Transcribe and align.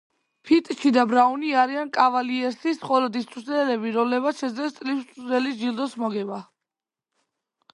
ფიტჩი 0.49 0.91
და 0.93 1.01
ბრაუნი 1.09 1.51
არიან 1.63 1.91
კავალიერსის 1.97 2.79
მხოლოდ 2.85 3.19
ის 3.21 3.27
მწვრთნელები, 3.27 3.93
რომლებმაც 3.99 4.41
შეძლეს 4.45 4.75
წლის 4.79 4.99
მწვრთნელის 5.03 5.61
ჯილდოს 5.61 5.95
მოგება. 6.05 6.41